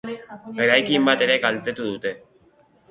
Eraikin 0.67 1.05
bat 1.11 1.27
ere 1.27 1.37
kaltetu 1.47 1.87
dute. 1.93 2.17